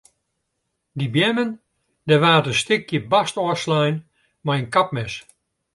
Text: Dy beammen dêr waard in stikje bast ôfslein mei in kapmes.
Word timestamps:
Dy 0.97 1.05
beammen 1.13 1.49
dêr 2.07 2.21
waard 2.23 2.45
in 2.51 2.57
stikje 2.61 2.99
bast 3.11 3.35
ôfslein 3.43 3.95
mei 4.45 4.57
in 4.61 4.67
kapmes. 4.73 5.13